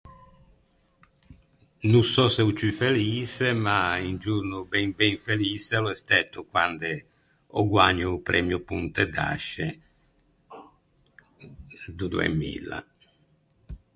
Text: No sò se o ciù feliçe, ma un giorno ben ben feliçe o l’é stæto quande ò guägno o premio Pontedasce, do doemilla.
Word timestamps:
No 1.91 1.99
sò 2.13 2.23
se 2.35 2.41
o 2.49 2.51
ciù 2.57 2.69
feliçe, 2.81 3.47
ma 3.65 3.79
un 4.09 4.15
giorno 4.23 4.57
ben 4.71 4.89
ben 4.99 5.15
feliçe 5.25 5.73
o 5.79 5.83
l’é 5.85 5.95
stæto 6.01 6.39
quande 6.53 6.91
ò 7.57 7.59
guägno 7.71 8.07
o 8.15 8.23
premio 8.27 8.57
Pontedasce, 8.69 9.67
do 11.97 12.05
doemilla. 12.13 12.79